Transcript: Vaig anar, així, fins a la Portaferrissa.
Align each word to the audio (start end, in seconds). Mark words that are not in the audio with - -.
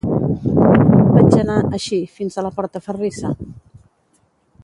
Vaig 1.17 1.35
anar, 1.41 1.57
així, 1.79 2.01
fins 2.15 2.37
a 2.37 2.45
la 2.47 2.53
Portaferrissa. 2.57 3.35